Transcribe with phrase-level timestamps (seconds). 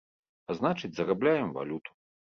[0.53, 1.91] А значыць, зарабляем валюту.